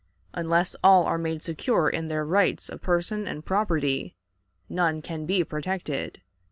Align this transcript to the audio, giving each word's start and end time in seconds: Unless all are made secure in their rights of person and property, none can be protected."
Unless 0.33 0.75
all 0.83 1.03
are 1.03 1.19
made 1.19 1.43
secure 1.43 1.87
in 1.87 2.07
their 2.07 2.25
rights 2.25 2.69
of 2.69 2.81
person 2.81 3.27
and 3.27 3.45
property, 3.45 4.15
none 4.67 5.03
can 5.03 5.27
be 5.27 5.43
protected." 5.43 6.23